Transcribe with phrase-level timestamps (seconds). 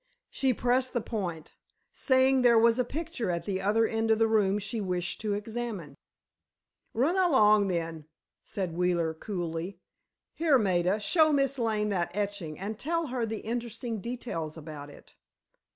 [0.31, 1.53] She pressed the point,
[1.93, 5.35] saying there was a picture at the other end of the room she wished to
[5.35, 5.95] examine.
[6.95, 8.07] "Run along, then,"
[8.43, 9.77] said Wheeler, coolly.
[10.33, 15.13] "Here, Maida, show Miss Lane that etching and tell her the interesting details about it."